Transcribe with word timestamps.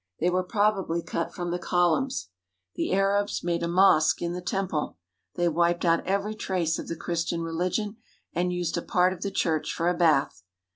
They 0.19 0.31
were 0.31 0.41
probably 0.41 1.03
cut 1.03 1.31
from 1.31 1.51
the 1.51 1.59
columns. 1.59 2.29
The 2.73 2.91
Arabs 2.91 3.43
made 3.43 3.61
a 3.61 3.67
mosque 3.67 4.19
in 4.19 4.33
the 4.33 4.41
temple. 4.41 4.97
They 5.35 5.47
wiped 5.47 5.85
out 5.85 6.03
every 6.07 6.33
trace 6.33 6.79
of 6.79 6.87
the 6.87 6.95
Christian 6.95 7.41
religion 7.43 7.97
and 8.33 8.51
used 8.51 8.77
a 8.77 8.81
part 8.81 9.13
of 9.13 9.21
the 9.21 9.29
church 9.29 9.71
for 9.71 9.89
a 9.89 9.93
bath. 9.95 10.41